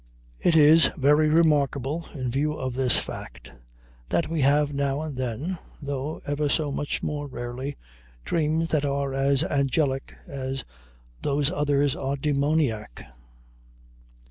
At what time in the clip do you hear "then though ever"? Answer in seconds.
5.15-6.49